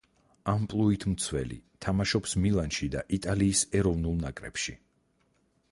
ამპლუით 0.51 1.03
მცველი, 1.11 1.57
თამაშობს 1.87 2.33
მილანში 2.45 2.91
და 2.97 3.05
იტალიის 3.19 3.63
ეროვნულ 3.83 4.21
ნაკრებში. 4.25 4.79